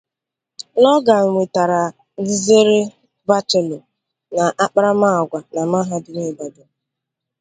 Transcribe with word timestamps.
Logan 0.83 1.23
nwetara 1.31 1.81
nzere 2.25 2.79
bachelọ 3.27 3.79
na 4.35 4.43
akparamaagwa 4.63 5.39
na 5.53 5.61
mahadum 5.71 6.17
Ibadan. 6.31 6.69